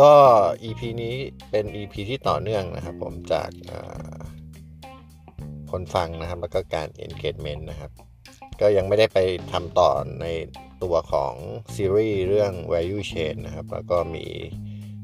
[0.00, 0.14] ก็
[0.62, 1.14] EP นี้
[1.50, 3.48] เป็น EP ที่ต่อเนื่องนะครับ ผมจาก
[5.70, 7.90] คนฟังนะครับ แล้วก็การ engagement นะครับ
[8.60, 9.18] ก็ยังไม่ได้ไป
[9.52, 9.90] ทำต่อ
[10.20, 10.26] ใน
[10.82, 11.34] ตัวของ
[11.74, 14.24] ซีรีส์เรื่อง value chain นะครับ แล้วก็มี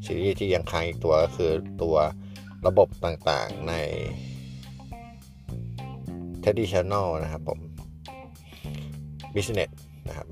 [0.06, 1.52] ซีรีส์ที่ยังค้างอีกตัวก็คือ
[1.82, 1.96] ตัว
[2.66, 3.74] ระบบต่างๆใน
[6.42, 7.60] traditional นะครับผม
[9.34, 9.70] business
[10.08, 10.28] นะครับ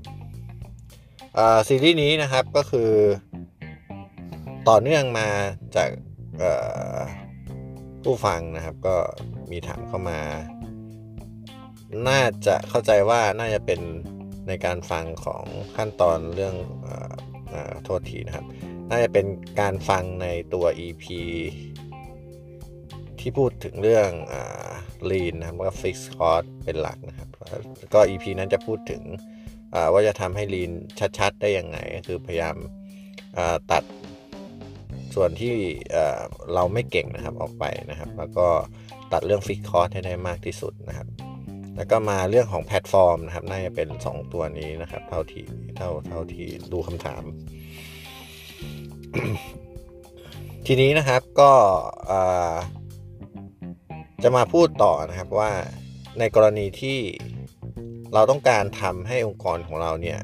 [1.67, 2.91] ซีรีส์นี้นะครับก็คือ
[4.69, 5.29] ต่อเนื่องมา
[5.75, 5.89] จาก
[8.03, 8.95] ผู้ฟังนะครับก็
[9.51, 10.19] มีถามเข้ามา
[12.07, 13.81] น่าจะเข้าใจว่าน่าจะเป็น
[14.47, 15.43] ในการฟังของ
[15.77, 16.55] ขั้นตอนเรื่อง
[17.51, 18.45] อโทษทีนะครับ
[18.89, 19.25] น่าจะเป็น
[19.61, 21.05] การฟังในตัว EP
[23.19, 24.35] ที่พูดถึงเรื่องอ
[25.09, 27.29] lean นะครับว่า fix cost เป็นหลักนะครับ
[27.93, 29.01] ก็ EP นั้นจะพูดถึง
[29.93, 30.71] ว่าจะทำให้ lean
[31.19, 32.55] ชัดๆ ได้ยังไงคือพยายาม
[33.71, 33.83] ตัด
[35.15, 35.55] ส่วนที่
[36.53, 38.47] เราไม่เก่งนะครับออกไปนะครับ แล้วก็
[39.11, 41.07] ตัดเรื่อง fix cost ให้ได้มากที่สุดนะครับ
[41.77, 45.45] แล้วก็มาเรื่องของแพลตฟอร์มนะครับ น่าจะเป็น 2 ตัวนี้นะครับ เท่าที่
[45.77, 47.23] เท่าเท่าที่ดูคำถาม
[50.65, 51.51] ทีนี้นะครับก็
[54.23, 55.51] จะมาพูดต่อนะครับว่า
[56.19, 56.99] ในกรณีที่
[58.13, 60.19] เราต้องการทำให้องค์กรของเราเนี่ย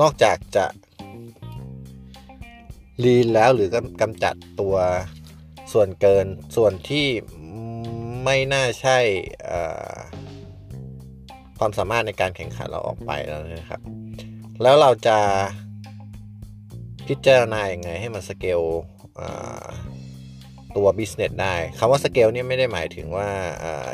[0.00, 0.64] นอกจากจะ
[3.04, 3.68] ลีนแล้วหรือ
[4.00, 4.76] กำจัดตัว
[5.72, 6.26] ส่วนเกิน
[6.56, 7.06] ส่วนที่
[8.24, 8.98] ไม่น่าใช่
[11.58, 13.80] ความสามารถในการแข่งขันเราออกไปแล้วนะครับ
[14.62, 15.18] แล้วเราจะ
[17.08, 18.60] พิจารณาอย่างไงให้มันสเกล
[20.76, 23.28] ตัว business ได้คำว่าสเกลนี่ไม่ได้หมายถึงว่า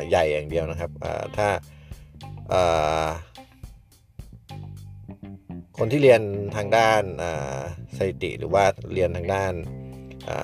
[0.09, 0.91] ใหญ่อย่างเดียวนะครับ
[1.37, 1.49] ถ้า
[5.77, 6.21] คนที่เรียน
[6.55, 7.03] ทางด้าน
[7.97, 8.63] สถิติหรือว่า
[8.93, 9.53] เรียนทางด้าน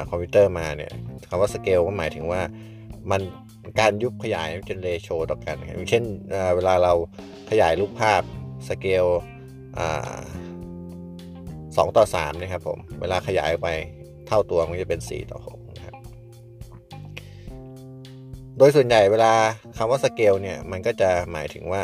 [0.10, 0.92] คอมพิวเตอร์มาเนี่ย
[1.28, 2.42] คำว่าสเกลก็หมายถึงว่า
[3.12, 3.22] มัน
[3.80, 6.04] การยุบขยายเป็น ratio ต่อกันอย่างเช่น
[6.56, 6.94] เวลาเรา
[7.50, 8.22] ขยายรูปภาพ
[8.70, 9.06] สเกล
[11.78, 13.68] สองต่อสามนะครับผม เวลาขยายไป
[14.28, 15.96] เท่าตัวมันจะเป็น 4 ต่อ6นะครับ
[18.58, 19.34] โดยส่วนใหญ่เวลา
[19.78, 21.82] คำว่าสเกลเนี่ย มันก็จะหมายถึงว่า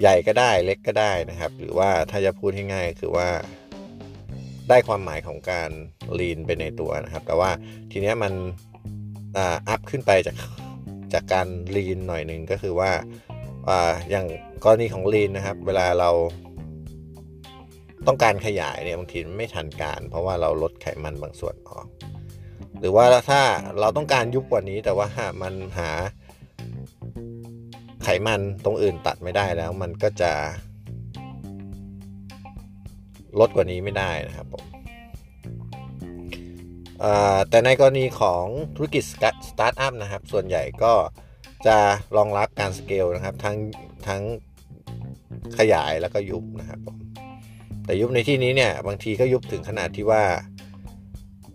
[0.00, 3.28] ใหญ่ก็ได้เล็กก็ได้นะครับ หรือว่าถ้าจะพูดให้ง่ายคือว่า
[4.70, 5.70] ได้ความหมายของการ
[6.18, 7.50] ลีนไปในตัวนะครับ แต่ว่า
[7.90, 8.32] ทีเนี้ยมัน
[9.38, 10.36] อัพขึ้นไปจาก
[11.12, 12.90] จากการลีนหน่อยหนึ่งก็คือว่า
[14.10, 14.26] อย่าง
[14.64, 16.10] กรณีของลีนนะครับ เวลาเรา
[18.06, 21.86] ต้องการขยายเนี่ยบางทีไม่ทันการ เพราะว่าเราลดไขมันบางส่วนออก
[22.80, 23.40] หรือว่าถ้า
[23.80, 25.06] เราต้องการยุบกว่านี้ แต่ว่า
[25.42, 25.90] มันหา
[28.04, 30.32] ไขมันตรงอื่นตัดไม่ได้แล้ว มันก็จะ
[33.38, 34.64] ลดกว่านี้ไม่ได้นะครับผม
[37.48, 38.44] แต่ในกรณีของ
[38.76, 39.04] ธุรกิจ
[39.48, 40.92] สตาร์ทอัพนะครับ ส่วนใหญ่ก็
[41.66, 41.76] จะ
[42.16, 43.56] รองรับการสเกลนะครับ ทั้ง
[44.08, 44.22] ทั้ง
[45.58, 46.96] ขยายแล้วก็ยุบนะครับผม
[47.84, 50.24] แต่ยุบในที่นี้เนี่ยบางทีก็ยุบถึงขนาดที่ว่า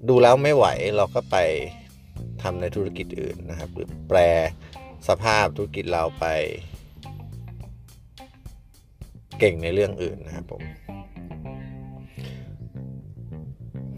[0.10, 0.66] ดูแล้วไม่ไหว
[0.98, 1.38] เราก็ไป
[2.42, 4.20] ทำในธุรกิจอื่นนะครับ หรือแปล
[5.08, 6.26] สภาพธุรกิจเราไป
[9.40, 10.62] เก่งในเรื่องอื่นนะครับผม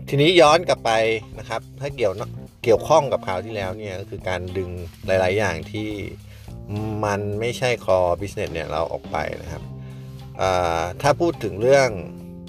[0.10, 0.92] ทีนี้ย้อนกลับไป
[1.40, 2.14] นะครับ ถ้าเกี่ยว
[2.64, 4.70] เกี่ยวข้องกับข่าวที่แล้วเนี่ยก็คือการดึง
[5.08, 5.90] หลาย ๆ อย่างที่
[7.06, 9.64] มันไม่ใช่ core business เนี่ยเราออกไปนะครับ
[11.02, 11.90] ถ้าพูดถึงเรื่อง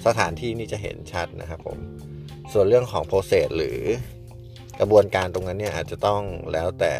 [0.05, 1.77] สถานที่นี่จะเห็นชัดนะครับผม
[2.51, 3.79] ส่วนเรื่องของ process หรือ
[4.79, 6.21] กระบวนการตรงนั้นเนี่ยอาจจะต้อง
[6.53, 6.93] แล้วแต่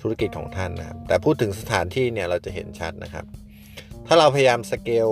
[0.00, 3.24] ธุรกิจของท่านนะครับ แต่พูดถึงสถานที่เนี่ยเราจะเห็นชัดนะครับ
[4.06, 5.08] ถ้าเราพยายามสเกล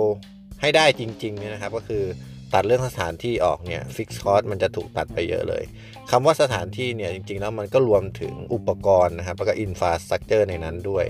[0.61, 2.03] ให้ได้จริงๆเนี่ยนะครับ ก็คือ
[2.53, 5.63] ตัดเรื่องสถานที่ออกเนี่ย fixed cost มันจะถูกตัดไปเยอะเลย
[6.11, 11.05] คำว่าสถานที่เนี่ยจริง ๆ แล้วมันก็รวมถึงอุปกรณ์นะครับแล้วก็ infrastructure ในนั้นด้วย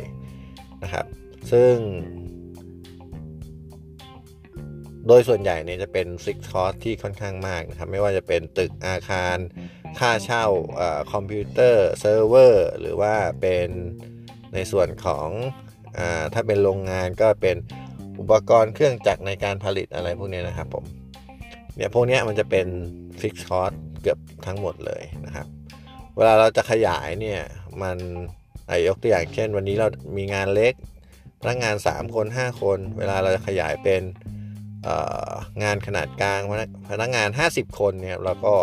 [0.83, 1.05] นะครับ
[1.51, 1.73] ซึ่ง
[5.07, 9.37] โดยส่วนใหญ่เนี่ยจะเป็น fixed cost ที่ค่อนข้างมากนะครับ ไม่ว่าจะเป็นตึกอาคาร
[9.99, 10.45] ค่าเช่า
[10.79, 10.81] อ
[11.13, 13.67] คอมพิวเตอร์เซิร์ฟเวอร์หรือว่าเป็น
[14.53, 15.27] ในส่วนของ
[15.97, 15.99] อ
[16.33, 17.57] ถ้าเป็นโรงงานก็เป็น
[18.19, 20.85] อุปกรณ์เครื่องจักรในการผลิตอะไรพวกนี้นะครับผม
[21.81, 22.67] เนี่ยพวกนี้มันจะเป็น
[23.19, 25.47] ฟิกคอร์สเกือบทั้งหมดเลยนะครับ
[26.17, 27.41] เวลาเราจะขยายเนี่ย
[27.81, 27.97] มัน
[28.87, 29.87] ยกตัวอย่างเช่น วันนี้เรา
[30.17, 30.73] มีงานเล็ก
[31.41, 34.01] พนักงาน 3 คน 5 คน เวลาเราจะขยายเป็น
[35.63, 36.41] งานขนาดกลาง
[36.91, 38.55] พนักงาน 50 คนเนี่ยเราก็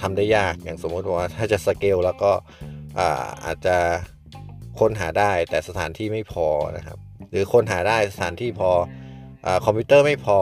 [0.00, 2.32] ทำได้ยากอย่างสมมติว่าถ้าจะสเกลแล้วก็
[3.44, 3.76] อาจจะ
[4.78, 6.46] คนหาได้แต่สถานที่ไม่พอ
[6.76, 6.98] นะครับ
[7.30, 8.70] หรือคนหาได้สถานที่พอ
[9.64, 10.38] คอมพิวเตอร์ไม่พอ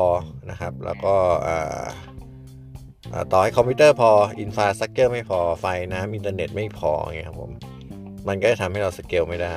[0.50, 1.14] นะครับ แล้วก็
[3.32, 4.10] ต่อให้คอมพิวเตอร์พอ
[4.40, 7.50] infrastructure ไม่พอไฟน้ำอินเทอร์เน็ตไม่พอเงี้ยครับผม
[8.28, 9.56] มันก็จะทำให้เราสเกลไม่ได้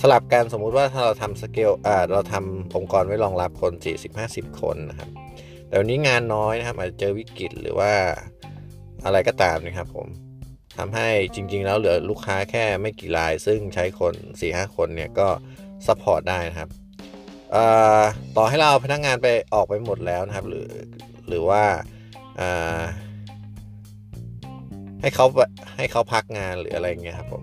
[0.00, 1.70] สลับกันสมมุติว่าถ้าเราทำสเกล
[2.12, 3.72] เราทำองค์กรไว้รองรับคน
[4.16, 5.10] 40-50 คนนะครับ
[5.68, 7.92] แต่วันนี้งานน้อยนะครับอาจจะเจอวิกฤตหรือว่า
[9.04, 10.06] อะไรก็ตามนะครับผม
[10.78, 15.28] ทำให้จริง ๆ แล้วเหลือลูกค้าแค่ไม่กี่ราย ซึ่งใช้คน 4-5 คนเนี่ยก็
[15.86, 16.70] support ได้นะครับ
[18.36, 20.68] ต่อให้เราพนักงานไปออกไปหมดแล้วนะครับ หรือ
[21.28, 21.64] หรือว่า
[25.00, 25.26] ให้เขา
[25.76, 27.42] ให้เขาพักงานหรืออะไรเงี้ยครับผม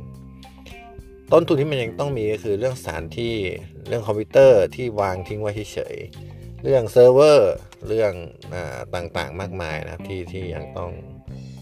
[1.31, 3.35] ต้นทุนที่มันยังต้องมีก็คือเรื่องสถานที่
[3.87, 5.97] เรื่องคอมพิวเตอร์ที่วางทิ้งไว้เฉย
[6.63, 7.53] เรื่องเซิร์ฟเวอร์
[7.87, 8.13] เรื่อง
[8.53, 8.55] อ
[8.95, 10.91] ต่างๆมากมายนะครับที่ที่ยังต้อง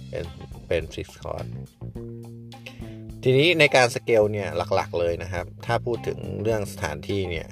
[0.10, 0.26] เป็น
[0.68, 1.46] เป็น fixed cost
[3.24, 7.48] ทีนี้ในการสเกลเนี่ยหลักๆเลยนะครับ ถ้าพูดถึงเรื่องสถานที่เนี่ย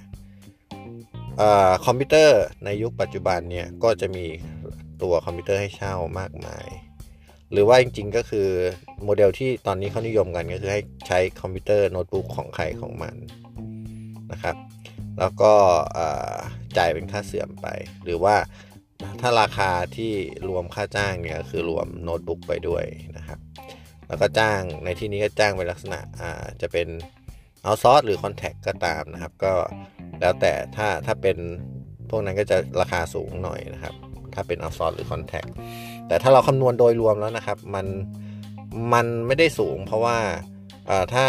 [1.85, 4.25] คอมพิวเตอร์ในยุคปัจจุบันเนี่ยก็จะมี
[5.01, 6.67] ตัวคอมพิวเตอร์ให้เช่ามากมาย
[7.51, 8.47] หรือว่าจริงๆก็คือ
[9.03, 13.15] โมเดลที่ตอนนี้เขานิยมกันก็คือให้ใช้คอมพิวเตอร์โน้ตบุ๊กของใครของมัน
[14.31, 14.55] นะครับ
[15.19, 15.53] แล้วก็
[16.77, 17.67] จ่ายเป็นค่าเสื่อมไป
[18.03, 18.35] หรือว่า
[19.21, 20.13] ถ้าราคาที่
[20.49, 22.83] รวมค่าจ้างเนี่ยคือรวมโน้ตบุ๊กไปด้วย
[23.17, 23.39] นะครับ
[24.07, 25.99] แล้วก็จ้างในที่นี้ก็จ้างเป็นลักษณะ
[26.61, 26.87] จะเป็น
[27.63, 29.53] เอาซอสหรือ contract ก็ตามนะครับ ก็
[30.21, 31.37] แล้วแต่ถ้าถ้าเป็น
[32.09, 33.95] พวกนั้นก็จะราคาสูงหน่อยนะครับ
[34.33, 35.45] ถ้าเป็น outsource หรือ contract
[36.07, 37.87] แต่ถ้าเราคำนวณโดยรวมแล้วนะครับ มัน
[38.93, 40.17] มันไม่ได้สูง เพราะว่า
[41.13, 41.25] ถ้า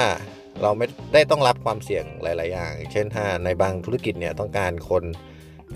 [0.62, 5.04] เราไม่ได้ต้องรับความเสี่ยงหลาย ๆ อย่าง เช่นถ้าในบางธุรกิจเนี่ยต้องการคน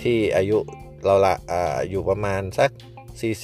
[0.03, 0.59] ที่อายุ
[1.05, 1.55] เราละอ
[1.91, 2.71] อยู่ประมาณสัก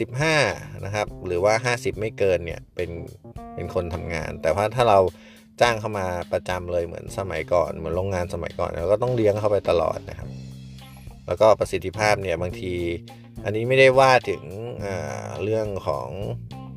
[0.04, 2.90] 45 นะครับ หรือว่า 50 ไม่เกินเนี่ยเป็น
[3.54, 4.98] เป็นคนทำงาน แต่ว่าถ้าเรา
[5.60, 10.28] จ้างเข้ามาประจำเลยเหมือนสมัยก่อนเหมือนโรงงานสมัยก่อนเราก็ต้องเลี้ยงเข้าไปตลอดนะครับ
[11.26, 12.74] แล้วก็ประสิทธิภาพเนี่ยบางที
[13.44, 14.42] อันนี้ไม่ได้ว่าถึง
[15.42, 16.08] เรื่องของ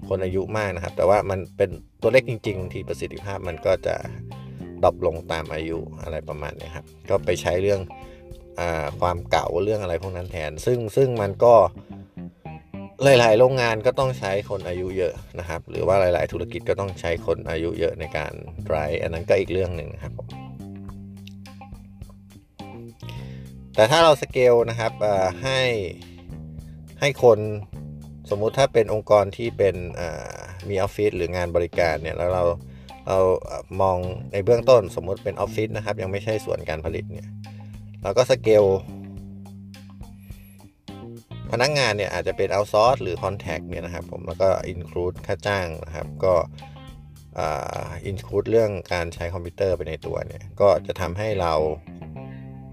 [0.09, 1.69] คนอายุมากนะครับ แต่ว่ามันเป็น
[2.01, 3.95] ตัวเลขจริงๆที่ประสิทธิภาพมันก็จะ
[4.83, 7.81] ดรอปลงตามอายุอะไรประมาณนี้ครับ ก็ไปใช้เรื่อง
[8.59, 8.62] อ
[9.00, 11.53] ความเก่าเรื่องอะไรพวกนั้นแทน ซึ่งซึ่งมันก็
[13.01, 18.34] หลาย ๆ โรงงานก็ต้องใช้คนอายุเยอะนะครับ หรือว่าหลาย ๆ ธุรกิจก็ต้องใช้คนอายุเยอะในการ
[18.66, 20.28] ไดรอันนั้นก็อีกเรื่องหนึ่งนะครับผม
[23.75, 24.94] แต่ถ้าเราสเกลนะครับ
[25.44, 25.62] ให้
[27.00, 27.40] ให้คน
[28.30, 29.75] สมมุติถ้าเป็นองค์กรที่เป็น
[30.69, 32.44] มีออฟฟิศหรืองานบริการเนี่ยแล้วเรา
[33.07, 33.18] เรา
[33.81, 33.98] มอง
[34.31, 37.28] ในเบื้องต้นสมมุติเป็นออฟฟิศนะครับ ยังไม่ใช่ส่วนการผลิตเนี่ย
[38.04, 38.63] เราก็สเกล
[41.53, 46.33] พนักงานเนี่ยอาจจะเป็น outsource หรือ contract เนี่ยนะครับผมแล้วก็ include ค่าจ้างนะครับก็
[48.06, 51.53] include เรื่องการใช้คอมพิวเตอร์ไปในตัวเนี่ยก็จะทำให้เรา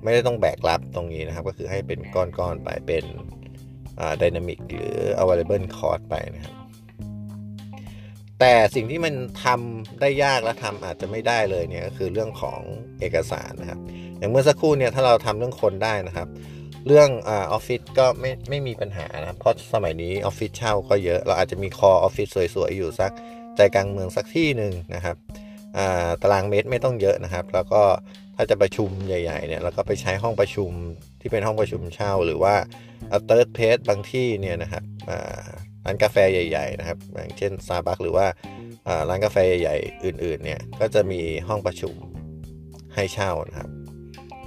[0.02, 3.04] ไม่ได้ต้องแบกรับตรงนี้นะครับ ก็คือให้เป็นก้อนๆไปเป็น
[4.22, 6.54] dynamic หรือ variable cost ไปนะครับ
[8.40, 9.14] แต่สิ่งที่มัน
[9.44, 12.60] ทำได้ยากและทำอาจจะไม่ได้เลยเนี่ยก็คือเรื่องของ
[13.00, 13.80] เอกสารนะครับ
[14.18, 16.28] อย่างเมื่อสักครู่เนี่ยถ้าเราทำเรื่องคนได้นะครับ
[16.86, 23.12] เรื่องออฟฟิศก็ไม่ไม่มีปัญหานะเพราะสมัยนี้ออฟฟิศเช่าก็เยอะเราอาจจะมี core office สวยๆ อยู่สัก
[23.56, 25.16] ใจกลางเมืองสักที่หนึ่งนะครับ
[26.22, 27.82] ตารางเมตรไม่ต้องเยอะนะครับ แล้วก็
[28.36, 30.70] ถ้าจะประชุมใหญ่ๆเนี่ยเราก็ไปใช้ห้องประชุม
[31.20, 32.54] ที่เป็นห้องประชุมเช่า หรือว่า
[33.24, 34.84] third place บางที่เนี่ยนะครับ
[35.84, 38.26] ร้านกาแฟใหญ่ ๆ นะครับ อย่างเช่นซาบักหรือว่า
[39.08, 41.94] ร้านกาแฟใหญ่ๆ อื่นๆเนี่ยก็จะมีห้องประชุม
[42.94, 43.70] ให้เช่านะครับ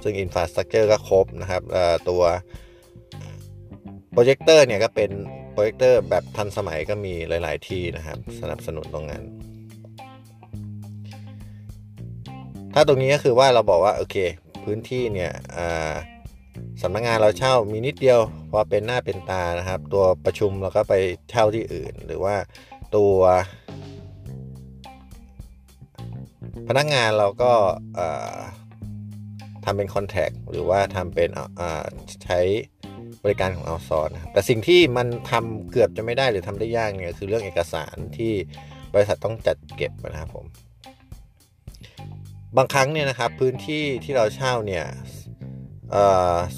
[0.04, 1.62] ซึ่ง infrastructure ก็ครบนะครับ
[2.08, 2.22] ตัว
[4.12, 5.10] โปรเจคเตอร์เนี่ยก็เป็น
[5.52, 9.22] โปรเจคเตอร์แบบทันสมัยก็มีหลาย ๆ ที่นะครับ สนับสนุนตรงนั้น
[12.74, 14.16] ถ้าตรงนี้ก็คือว่าเราบอกว่า โอเค
[14.64, 15.32] พื้นที่เนี่ย
[16.82, 18.20] สำนักงงานเราเช่ามีนิดเดียว
[18.50, 20.94] พอเป็นหน้าเป็นตานะครับ ตัวประชุมเราก็ไป
[21.30, 22.34] เช่าที่อื่น หรือว่า
[22.96, 23.16] ตัว
[26.68, 27.52] พนักงานเราก็
[29.64, 31.30] ทำเป็นคอนแทคหรือว่าทำเป็น
[32.24, 32.40] ใช้
[33.24, 38.32] บริการของเอาซอนนะครับแต่สิ่งที่มันทำเกือบจะไม่ได้หรือทำได้ยากเนี่ยคือเรื่องเอกสารที่
[38.94, 40.46] บริษัทต้องจัดเก็บนะครับผม
[42.56, 44.84] บางครั้งเนี่ยนะครับพื้นที่ที่เราเช่าเนี่ย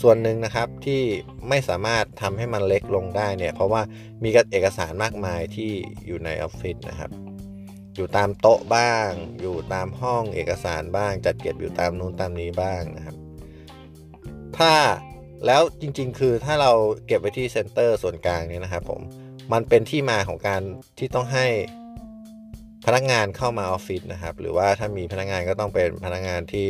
[0.01, 1.03] ส่วนหนึ่งนะครับที่
[1.49, 3.83] ไม่สามารถทำให้มันเล็กลงได้เนี่ยเพราะว่า
[4.25, 5.71] มีกเอกสารมากมายที่
[6.07, 7.11] อยู่ในออฟฟิศนะครับ
[7.97, 9.09] อยู่ตามโต๊ะบ้าง
[9.41, 13.17] อยู่ตามห้องเอกสารบ้าง จัดเก็บอยู่ตามนู้นตามนี้บ้างนะครับ
[14.59, 14.73] ถ้า
[15.47, 16.73] แล้วจริง ๆ คือถ้าเรา
[17.07, 19.01] เก็บไว้ที่เซ็นเตอร์ส่วนกลางเนี่ยนะครับผม
[19.53, 20.63] มันเป็นที่มาของการ
[20.99, 21.47] ที่ต้องให้
[22.87, 26.67] พนักงานเข้ามาออฟฟิศนะครับ หรือว่าถ้ามีพนักงานก็ต้องเป็นพนักงานที่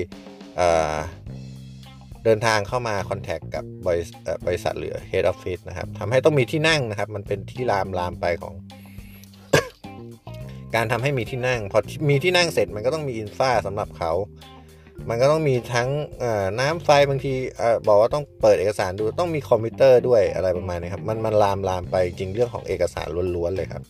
[2.25, 3.65] เดินทางเข้ามาคอนแทคกับ
[4.47, 8.55] บริษัทหรือ Head Office นะครับทำให้ต้องมีที่นั่งนะครับ มันเป็นที่ลามลามไปของ
[10.77, 11.79] การทำให้มีที่นั่ง พอ
[12.11, 14.13] มีที่นั่งเสร็จมันก็ต้องมีอินฟาสำหรับเขา
[15.09, 15.89] มันก็ต้องมีทั้ง
[16.61, 17.35] น้ำไฟบางที
[17.89, 23.83] บอกว่าต้องเปิดเอกสารดูต้องมีคอมพิวเตอร์ด้วยอะไรประมาณนี้ครับ มันมันลามลามไปจริงเรื่องของเอกสารล้วนๆเลยครับ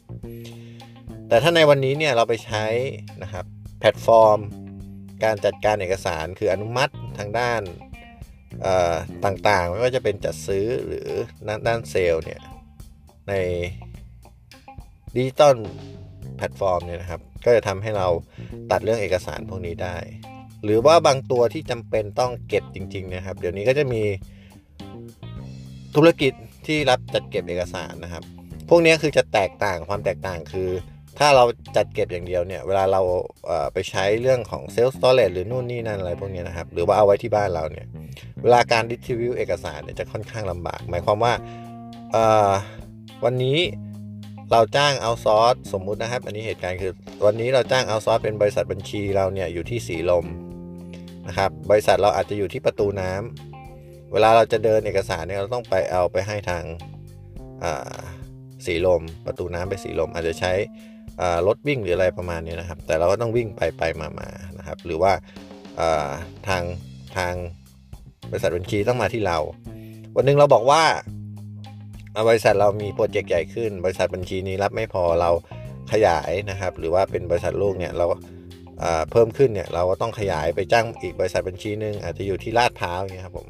[1.29, 2.65] แต่ถ้าในวันนี้เนี่ยเราไปใช้
[3.23, 3.45] นะครับ
[3.79, 4.39] แพลตฟอร์ม
[5.25, 7.63] การจัดการเอกสารคืออนุมัติทางด้าน
[9.25, 11.09] ต่างๆ ไม่ว่าจะเป็นจัดซื้อหรือ
[11.67, 12.41] ด้านเซลล์เนี่ย
[13.29, 13.35] ใน
[15.17, 15.57] ดิจิตอล
[16.37, 18.07] แพลตฟอร์มเนี่ยนะครับ ก็จะทำให้เรา
[18.71, 19.97] ตัดเรื่องเอกสารพวกนี้ได้
[20.65, 24.03] หรือว่าบางตัวที่จำเป็นต้องเก็บจริง ๆ นะครับ เดี๋ยวนี้ก็จะมี
[25.97, 26.33] ธุรกิจ
[26.67, 28.25] ที่รับจัดเก็บเอกสารนะครับ
[28.69, 30.71] พวกนี้คือจะแตกต่างความแตกต่างคือ
[31.19, 31.45] ถ้าเรา
[31.77, 33.01] จัดเก็บอย่างเดียวเนี่ย เวลาเรา
[33.73, 37.87] ไปใช้เรื่องของเซลล์สตอเรจหรือนู่นนี่นั่นอะไรพวกนี้นะครับ หรือว่าเอาไว้ที่บ้านเราเนี่ย
[38.43, 41.33] เวลาการดิสทิบิวเอกสารเนี่ยจะค่อนข้างลำบาก หมายความว่า
[43.25, 43.59] วันนี้
[44.53, 46.93] เราจ้างเอาซอสสมมุตินะครับ อันนี้เหตุการณ์คือ
[47.25, 50.27] วันนี้เราจ้างเอาซอสเป็นบริษัทบัญชีเราเนี่ยอยู่ที่สีลม
[51.29, 56.65] นะครับ บริษัทเราอาจจะอยู่ที่ประตูน้ำเวลาเราจะเดินเอกสารเนี่ยเราต้องไปเอาไปให้ทาง
[58.67, 60.53] สีลม ประตูน้ำไปสีลม อาจจะใช้
[61.47, 65.13] รถวิ่งหรืออะไรประมาณนี้นะครับ แต่เราก็ต้องวิ่งไปไปมามานะครับ หรือว่า
[66.49, 66.63] ทาง
[67.17, 67.35] ทาง
[68.31, 69.39] บริษัทบัญชีต้องมาที่เรา
[70.17, 70.83] วันนึงเราบอกว่า
[72.29, 75.31] บริษัทเรามีโปรเจกต์ใหญ่ขึ้น บริษัทบัญชีนี้รับไม่พอเรา
[75.93, 78.07] ขยายนะครับ หรือว่าเป็นบริษัทลูกเนี่ยเรา
[79.11, 83.47] เพิ่มขึ้นเนี่ยเราก็ต้องขยายไปจ้างอีกบริษัทบัญชีหนึ่งอาจจะอยู่ที่ลาดพร้าวอย่างเงี้ยครับผม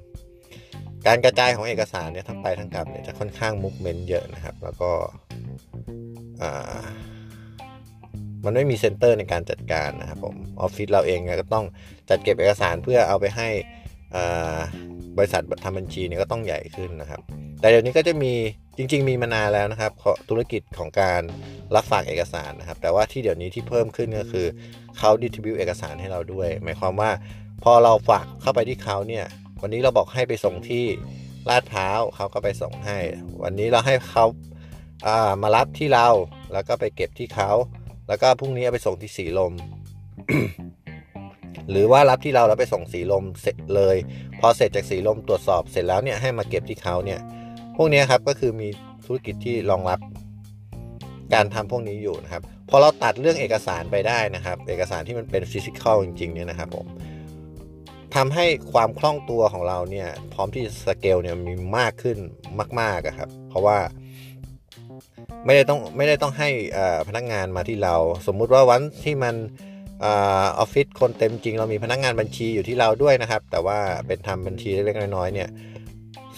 [1.07, 4.91] การกระจายของเอกสารเนี่ยทั้งไปทั้งกลับเนี่ยจะค่อนข้าง movement เยอะนะครับ แล้วก็
[8.45, 11.67] มันไม่มี center ในการจัดการนะครับผมออฟฟิศเราเองก็ต้อง
[12.09, 13.49] จัดเก็บเอกสารเพื่อเอาไปให้
[15.17, 17.21] บริษัททำบัญชีเนี่ยก็ต้องใหญ่ขึ้นนะครับ
[17.61, 18.33] แต่เดี๋ยวนี้ก็จะมี
[18.77, 19.93] จริง ๆ มีมานานแล้วนะครับ
[20.29, 21.23] ธุรกิจของการ
[21.75, 24.47] รับฝากเอกสารนะครับ แต่ว่าที่เดี๋ยวนี้ที่เพิ่มขึ้นก็คือ
[24.99, 27.11] เขาดิสทิบิวเอกสารให้เราด้วย หมายความว่า
[27.65, 29.25] พอเราฝากเข้าไปที่เขาเนี่ย
[29.63, 30.85] วันนี้เราบอกให้ไปส่งที่
[31.49, 32.99] ลาดพร้าวเขาก็ไปส่งให้
[33.43, 36.09] วันนี้เราให้เขาามารับที่เรา
[36.53, 37.51] แล้วก็ไปเก็บที่เขา
[38.09, 39.53] แล้วก็พรุ่งนี้เอาไปส่งที่สีลม
[41.71, 43.97] หรือว่ารับที่เราแล้วไปส่งสีลมเสร็จเลย
[44.41, 47.21] พอเสร็จจากสีลมตรวจสอบเสร็จแล้วเนี่ยให้มาเก็บที่เขาเนี่ย
[47.77, 48.69] พวกนี้ครับก็คือมี
[49.07, 50.01] ธุรกิจที่รองรับ
[51.35, 56.87] การทำพวกนี้อยู่นะครับ พอเราตัดเรื่องเอกสารไปได้นะครับ เอกสารที่มันเป็นฟิสิกอลจริงๆเนี่ยนะครับผม
[58.17, 62.19] ทำให้ความคล่องตัวของเราเนี่ยพร้อมที่สเกลเนี่ยมีมากขึ้น
[62.81, 63.79] มากๆครับ เพราะว่า
[65.45, 66.49] ไม่ได้ต้องไม่ได้ต้องให้
[67.09, 67.95] พนักงานมาที่เรา
[68.27, 69.35] สมมุติว่าวันที่มัน
[70.17, 70.19] อ
[70.59, 75.49] อฟฟิศคนเต็มจริง เรามีพนักงานบัญชีอยู่ที่เราด้วยนะครับ แต่ว่าเป็นทำบัญชีเล็กๆน้อยๆเนี่ย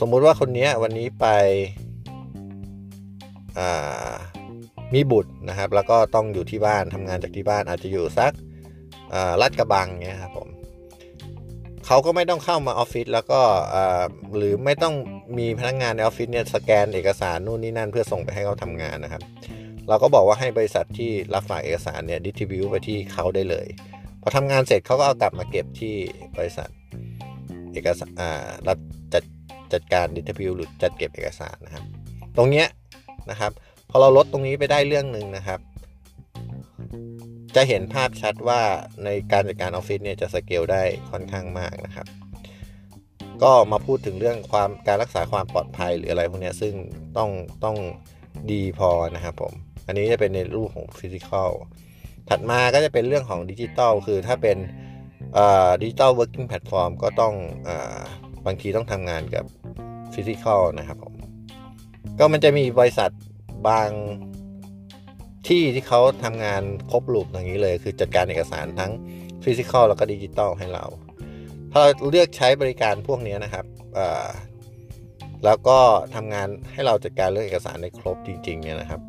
[0.01, 1.27] สมมุติว่าคนนี้วันนี้ไป
[4.95, 8.33] มีบุตรนะครับ แล้วก็ต้องอยู่ที่บ้านทำงานจากที่บ้านอาจจะอยู่สัก
[9.41, 10.49] ลาดกระบังเนี่ยครับผม
[11.87, 13.41] เขาก็ไม่ต้องเข้ามาออฟฟิศแล้วก็
[14.37, 14.95] หรือไม่ต้อง
[15.39, 19.23] มีพนักงานในออฟฟิศเนี่ยสแกนเอกสารนู่นนี่นั่นเพื่อส่งไปให้เขาทำงานนะครับ
[19.89, 23.67] เราก็บอกว่าให้บริษัทที่รับฝากเอกสารเนี่ยดิสทิบิวไปที่เขาได้เลย
[24.23, 25.95] พอทำงานเสร็จเขาก็เอากลับมาเก็บที่
[26.37, 26.69] บริษัท
[27.73, 28.13] เอกสาร
[28.69, 28.79] รับ
[29.73, 31.85] จัดการดิทิบิวหรือจัดเก็บเอกสารนะครับ
[32.37, 32.67] ตรงเนี้ย
[33.31, 33.53] นะครับ
[33.91, 35.61] พอเราลดตรงนี้ไปได้เรื่องหนึ่งนะครับ
[37.57, 38.61] จะเห็นภาพชัดว่า
[39.05, 42.07] ในการจัดการออฟฟิศเนี่ยจะสเกลได้ค่อนข้างมากนะครับ
[43.43, 46.75] ก็มาพูดถึงเรื่องความการรักษาความปลอดภัยหรืออะไรพวกนี้ซึ่ง
[47.17, 47.31] ต้อง
[47.65, 47.77] ต้อง
[48.53, 49.53] ดีพอนะครับผม
[49.87, 51.51] อันนี้จะเป็นในรูปของ physical
[52.29, 54.57] ถัดมาก็จะเป็นเรื่องของดิจิตอลคือถ้าเป็น
[55.81, 57.35] digital working platform ก็ต้อง
[57.69, 57.71] อ
[58.47, 59.45] บางทีต้องทำงานกับ
[60.21, 61.15] physical นะครับผม
[62.19, 63.11] ก็มันจะมีบริษัท
[63.69, 63.91] บาง
[65.49, 68.93] ที่ที่เขาทำงานครบ loop อย่างนี้เลย คือจัดการเอกสารทั้ง
[69.45, 70.85] physical แล้วก็ดิจิตอลให้เรา
[71.71, 73.67] ถ้าเราเลือกใช้บริการพวกนี้นะครับ
[75.45, 75.79] แล้วก็
[76.15, 79.01] ทำงานให้เราจัดการเรื่องเอกสารได้ครบจริง ๆ เนี่ยนะครับ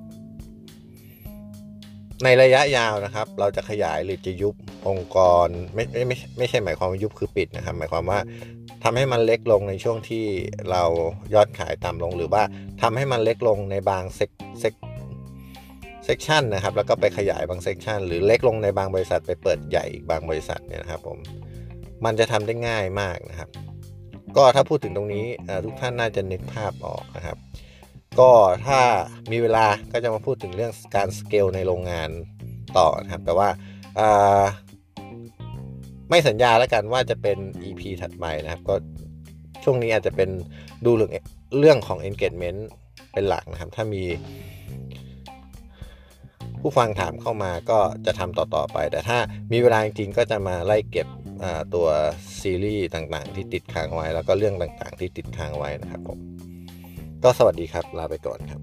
[2.23, 4.55] ในระยะยาวนะครับ เราจะขยายหรือจะยุบ
[4.87, 8.19] องค์กรไม่ไม่ไม่ไม่ใช่หมายความว่ายุบคือปิดนะครับ หมายความว่า
[8.83, 10.25] ทำให้มันเล็กลงในช่วงที่
[10.71, 10.83] เรา
[11.33, 12.43] ยอดขายต่ำลง หรือว่า
[12.81, 14.73] ทำให้มันเล็กลงในบาง sec sec
[16.05, 21.17] section นะครับ แล้วก็ไปขยายบาง section หรือเล็กลงในบางบริษัทไปเปิดใหญ่อีกบางบริษัทเนี่ยนะครับผม
[22.05, 23.49] มันจะทำได้ง่ายมากนะครับ
[24.37, 25.25] ก็ถ้าพูดถึงตรงนี้
[25.65, 27.37] ทุกท่านน่าจะนึกภาพออกนะครับ
[28.19, 28.31] ก็
[28.67, 28.79] ถ้า
[29.31, 32.09] มีเวลาก็จะมาพูดถึงเรื่องการสเกลในโรงงาน
[32.77, 33.49] ต่อนะครับ แต่ว่า
[36.09, 38.75] ไม่สัญญาแล้วกันว่าจะเป็น EP ถัดไปนะครับ ก็
[39.63, 40.29] ช่วงนี้อาจจะเป็น
[40.85, 41.11] ดูเรื่อง
[41.59, 42.59] เรื่องของ engagement
[43.13, 44.03] เป็นหลักนะครับ ถ้ามี
[46.61, 49.17] ผู้ฟังถามเข้ามาก็จะทำต่อ ๆ ไป แต่ถ้า
[49.51, 51.07] มีเวลาจริงๆก็จะมาไล่เก็บ
[51.73, 51.87] ตัว
[52.41, 56.19] ซีรีส์ต่างๆ ที่ติดค้างไว้ แล้วก็เรื่องต่างๆ ที่ติดค้างไว้นะครับผม
[57.23, 58.61] ก็สวัสดีครับ ลาไปก่อนครับ